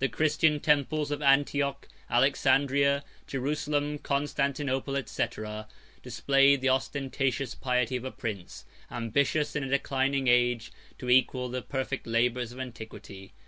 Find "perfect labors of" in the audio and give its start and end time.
11.62-12.58